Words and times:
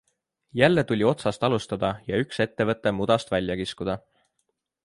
Jälle 0.53 0.83
tuli 0.83 1.05
otsast 1.09 1.45
alustada 1.49 1.91
ja 2.09 2.21
üks 2.23 2.43
ettevõte 2.47 2.97
mudast 3.01 3.37
välja 3.37 3.59
kiskuda. 3.63 4.01